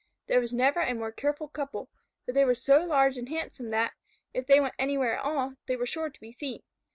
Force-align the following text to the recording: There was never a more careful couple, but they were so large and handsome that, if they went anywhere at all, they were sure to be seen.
There 0.25 0.39
was 0.41 0.51
never 0.51 0.79
a 0.79 0.95
more 0.95 1.11
careful 1.11 1.47
couple, 1.47 1.87
but 2.25 2.33
they 2.33 2.43
were 2.43 2.55
so 2.55 2.83
large 2.83 3.17
and 3.19 3.29
handsome 3.29 3.69
that, 3.69 3.93
if 4.33 4.47
they 4.47 4.59
went 4.59 4.73
anywhere 4.79 5.19
at 5.19 5.23
all, 5.23 5.57
they 5.67 5.75
were 5.75 5.85
sure 5.85 6.09
to 6.09 6.19
be 6.19 6.31
seen. 6.31 6.63